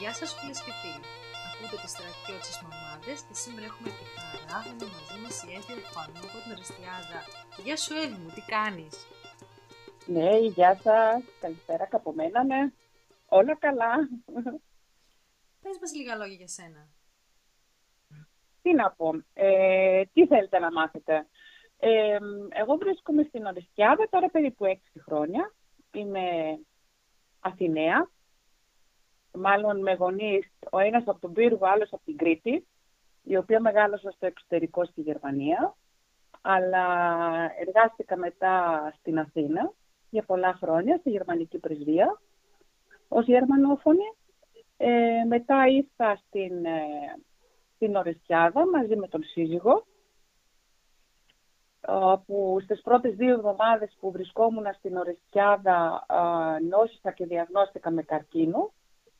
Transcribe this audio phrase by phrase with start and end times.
[0.00, 1.06] Γεια σας φίλες και φίλοι.
[1.48, 5.74] Ακούτε τις στρατιώτες μαμάδες και σήμερα έχουμε τη χαρά να είναι μαζί μας η Εύη
[5.94, 7.20] Φανού από την Αριστιάδα.
[7.64, 8.94] Γεια σου Εύη μου, τι κάνεις;
[10.14, 11.20] Ναι, γεια σας.
[11.42, 12.60] Καλησπέρα και από μένα, ναι.
[13.38, 13.92] Όλα καλά.
[15.62, 16.82] Πες μας λίγα λόγια για σένα.
[18.62, 19.08] Τι να πω.
[19.32, 21.26] Ε, τι θέλετε να μάθετε.
[21.78, 25.54] Ε, εγώ βρίσκομαι στην Οριστιάδα τώρα περίπου 6 χρόνια.
[25.92, 26.24] Είμαι
[27.40, 28.10] Αθηναία.
[29.36, 32.66] Μάλλον με γονείς, ο ένας από τον Πύργο, ο άλλος από την Κρήτη,
[33.22, 35.74] η οποία μεγάλωσα στο εξωτερικό στη Γερμανία.
[36.40, 36.86] Αλλά
[37.58, 39.72] εργάστηκα μετά στην Αθήνα
[40.10, 42.20] για πολλά χρόνια, στη Γερμανική Πρεσβεία,
[43.08, 44.14] ως Γερμανόφωνη.
[44.76, 47.18] Ε, μετά ήρθα στην, ε,
[47.74, 49.86] στην Ορεστιάδα μαζί με τον σύζυγο,
[52.26, 56.06] που στις πρώτες δύο εβδομάδες που βρισκόμουν στην Ορεστιάδα
[56.68, 58.72] νόσησα και διαγνώστηκα με καρκίνο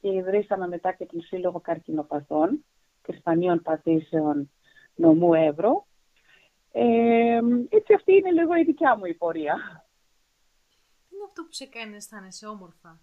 [0.00, 2.64] και ιδρύσαμε μετά και τον Σύλλογο Καρκινοπαθών
[3.02, 4.50] και Σπανίων Παθήσεων
[4.94, 5.86] νομού Εύρω.
[6.72, 9.86] Ε, έτσι αυτή είναι λίγο η δικιά μου η πορεία.
[11.08, 13.00] Τι είναι αυτό που σε κάνει να αισθάνεσαι όμορφα;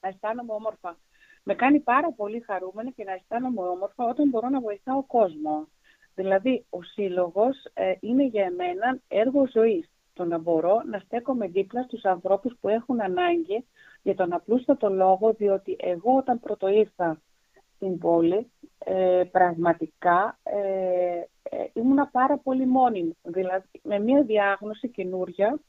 [0.00, 0.98] Να αισθάνομαι όμορφα.
[1.42, 5.68] Με κάνει πάρα πολύ χαρούμενη και να αισθάνομαι όμορφα όταν μπορώ να βοηθάω κόσμο.
[6.14, 9.90] Δηλαδή, ο σύλλογος ε, είναι για εμένα έργο ζωής.
[10.12, 13.66] Το να μπορώ να στέκομαι δίπλα στους ανθρώπους που έχουν ανάγκη
[14.02, 17.20] για τον απλούστατο λόγο, διότι εγώ όταν πρώτο ήρθα
[17.74, 25.60] στην πόλη, ε, πραγματικά ε, ε, ήμουνα πάρα πολύ μόνη Δηλαδή, με μια διάγνωση καινούρια,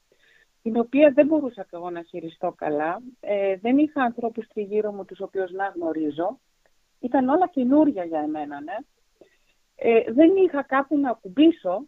[0.62, 3.02] την οποία δεν μπορούσα και εγώ να χειριστώ καλά.
[3.20, 6.40] Ε, δεν είχα ανθρώπους τριγύρω μου τους οποίους να γνωρίζω.
[7.00, 8.76] Ήταν όλα καινούρια για εμένα, ναι.
[9.76, 11.88] Ε, δεν είχα κάπου να κουμπίσω,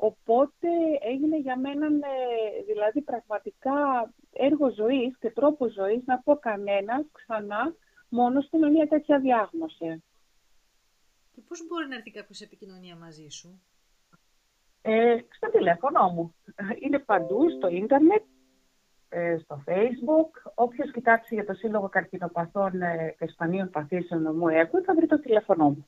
[0.00, 0.68] οπότε
[1.00, 7.74] έγινε για μένα ε, δηλαδή πραγματικά έργο ζωής και τρόπο ζωής να πω κανένας ξανά
[8.08, 10.02] μόνος του με μια τέτοια διάγνωση.
[11.34, 13.62] Και πώς μπορεί να έρθει κάποιος σε επικοινωνία μαζί σου;
[14.82, 16.34] Ε, στο τηλέφωνο μου.
[16.82, 18.22] Είναι παντού, στο ίντερνετ,
[19.08, 20.52] ε, στο facebook.
[20.54, 25.20] Όποιος κοιτάξει για το Σύλλογο Καρκινοπαθών ε, και Σπανίων Παθήσεων μου έχω, θα βρει το
[25.20, 25.86] τηλέφωνο μου.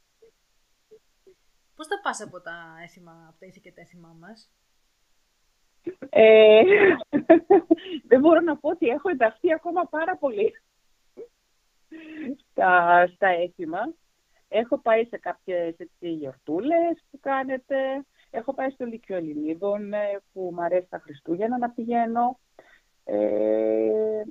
[1.83, 4.51] Πώς θα πας από τα, έθιμα, από τα ήθη και τα έθιμά μας;
[6.11, 6.63] Ε,
[8.09, 10.53] δεν μπορώ να πω ότι έχω ενταχθεί ακόμα πάρα πολύ
[12.51, 13.95] στα, στα έθιμα.
[14.49, 17.77] Έχω πάει σε κάποιες έτσι, γιορτούλες που κάνετε.
[18.31, 22.39] Έχω πάει στο Λύκειο Ελληνίδων ε, που μου αρέσει τα Χριστούγεννα να πηγαίνω.
[23.05, 24.23] Ε,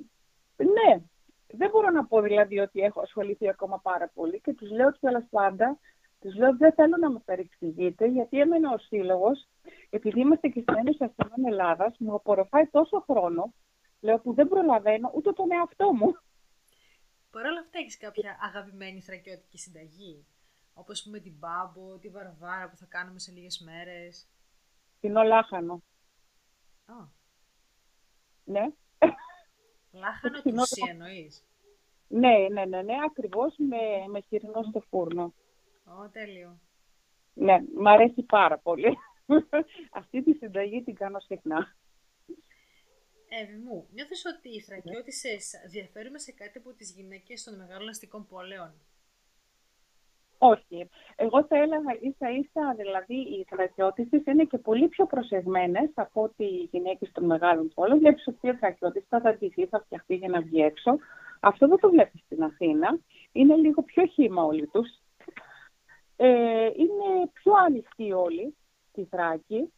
[0.56, 1.02] ναι,
[1.46, 5.24] δεν μπορώ να πω δηλαδή ότι έχω ασχοληθεί ακόμα πάρα πολύ και τους λέω κιόλας
[5.30, 5.78] πάντα
[6.22, 9.48] Του λέω δεν θέλω να μου παρεξηγείτε, γιατί εμένα ο σύλλογος,
[9.90, 13.54] επειδή είμαστε και στην Ένωση Ασθενών Ελλάδας, μου απορροφάει τόσο χρόνο,
[14.00, 16.16] λέω που δεν προλαβαίνω ούτε τον εαυτό μου.
[17.30, 20.26] Παρ' όλα αυτά έχεις κάποια αγαπημένη θρακιώτικη συνταγή.
[20.74, 24.28] Όπως πούμε την Μπάμπο, τη Βαρβάρα που θα κάνουμε σε λίγες μέρες.
[25.00, 25.82] Την Ολάχανο.
[26.86, 26.94] Α.
[28.44, 28.72] Ναι.
[29.90, 31.44] Λάχανο κρουσί εννοείς.
[32.08, 35.34] Ναι, ναι, ναι, ναι, ακριβώς με, με χοιρινό στο φούρνο.
[36.00, 36.60] Ω, τέλειο.
[37.34, 38.96] Ναι, μ' αρέσει πάρα πολύ.
[40.00, 41.76] Αυτή τη συνταγή την κάνω συχνά.
[43.28, 48.26] Εύη μου, νιώθεις ότι οι θρακιώτισσες διαφέρουμε σε κάτι από τις γυναίκες των μεγάλων αστικών
[48.26, 48.74] πόλεων;
[50.38, 50.88] Όχι.
[51.16, 56.44] Εγώ θα έλεγα ίσα ίσα, δηλαδή οι θρακιώτισσες είναι και πολύ πιο προσεγμένες από ότι
[56.44, 57.98] οι γυναίκες των μεγάλων πόλεων.
[57.98, 60.98] Βλέπεις ότι η θρακιώτηση θα δαντηθεί, θα φτιαχτεί για να βγει έξω.
[61.40, 62.98] Αυτό δεν το βλέπεις στην Αθήνα.
[63.32, 65.01] Είναι λίγο πιο χύμα όλοι τους.
[66.24, 68.56] Ε, είναι πιο ανοιχτοί όλοι
[68.88, 69.72] στη Θράκη.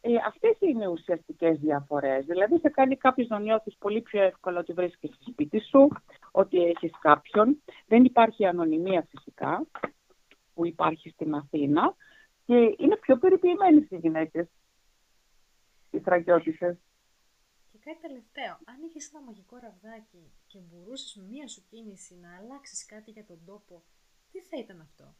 [0.00, 2.24] Ε, αυτές είναι ουσιαστικές διαφορές.
[2.24, 5.88] Δηλαδή, σε κάνει κάποιος να νιώθεις πολύ πιο εύκολα ότι βρίσκεις στο σπίτι σου,
[6.30, 7.62] ότι έχεις κάποιον.
[7.86, 9.66] Δεν υπάρχει ανωνυμία φυσικά,
[10.54, 11.94] που υπάρχει στην Αθήνα.
[12.44, 14.48] Και είναι πιο περιποιημένες οι γυναίκες,
[15.90, 16.76] οι θρακιώτισσες.
[17.72, 22.36] Και κάτι τελευταίο, αν είχες ένα μαγικό ραβδάκι και μπορούσες με μία σου κίνηση να
[22.36, 23.82] αλλάξεις κάτι για τον τόπο,
[24.32, 25.14] τι θα ήταν αυτό;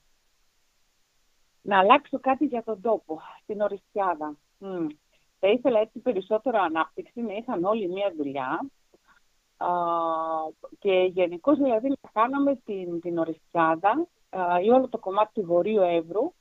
[1.66, 4.36] Να αλλάξω κάτι για τον τόπο, στην Οριστιάδα.
[4.60, 4.86] Mm.
[5.40, 8.66] Θα ήθελα έτσι περισσότερο ανάπτυξη, να είχαν όλοι μία δουλειά
[9.56, 9.68] α,
[10.78, 14.06] και γενικώ δηλαδή να κάναμε την, την Οριστιάδα
[14.64, 16.32] ή όλο το κομμάτι του Βορείου Εύρου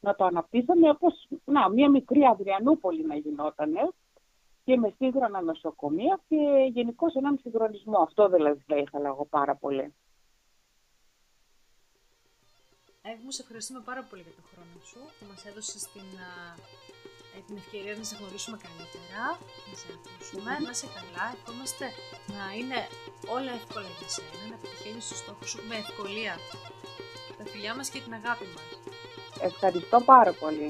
[0.00, 3.88] να το αναπτύσσαμε όπως να, μία μικρή Αδριανούπολη να γινότανε
[4.64, 6.36] και με σύγχρονα νοσοκομεία και
[6.72, 7.98] γενικώ έναν συγχρονισμό.
[7.98, 9.94] Αυτό δηλαδή θα ήθελα εγώ πάρα πολύ.
[13.12, 16.08] Εύη μου, σε ευχαριστούμε πάρα πολύ για τον χρόνο σου που μας έδωσες την
[17.46, 19.22] την ευκαιρία να σε γνωρίσουμε καλύτερα,
[19.70, 21.24] να σε ακούσουμε, να είσαι καλά.
[21.36, 21.86] Ευχόμαστε
[22.36, 22.78] να είναι
[23.36, 26.34] όλα εύκολα για σένα, να πετυχαίνεις του στόχου σου με ευκολία.
[27.38, 28.68] Τα φιλιά μας και την αγάπη μας.
[29.50, 30.68] Ευχαριστώ πάρα πολύ.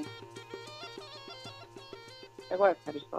[2.54, 3.18] Εγώ ευχαριστώ.